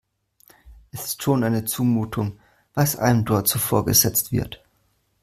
Es 0.91 1.05
ist 1.05 1.21
schon 1.21 1.43
eine 1.43 1.63
Zumutung, 1.63 2.39
was 2.73 2.95
einem 2.95 3.23
dort 3.23 3.47
so 3.47 3.59
vorgesetzt 3.59 4.31
wird. 4.31 4.63